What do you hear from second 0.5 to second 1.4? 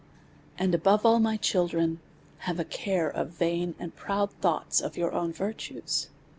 And, above all, my